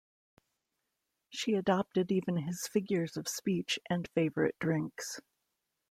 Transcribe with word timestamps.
She 1.29 1.53
adopted 1.53 2.11
even 2.11 2.37
his 2.37 2.67
figures 2.67 3.17
of 3.17 3.27
speech 3.27 3.77
and 3.87 4.09
favorite 4.15 4.57
drinks. 4.57 5.21